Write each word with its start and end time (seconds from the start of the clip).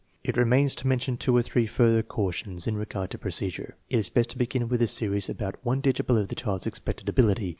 It 0.23 0.35
remains 0.35 0.73
to 0.73 0.87
mention 0.87 1.15
two 1.15 1.37
or 1.37 1.43
three 1.43 1.67
further 1.67 2.01
cautions 2.01 2.65
in 2.65 2.75
regard 2.75 3.11
to 3.11 3.19
procedure. 3.19 3.75
It 3.87 3.99
is 3.99 4.09
best 4.09 4.31
to 4.31 4.37
begin 4.39 4.67
with 4.67 4.81
a 4.81 4.87
series 4.87 5.29
about 5.29 5.63
one 5.63 5.79
digit 5.79 6.07
below 6.07 6.23
the 6.25 6.33
child's 6.33 6.65
expected 6.65 7.07
ability. 7.07 7.49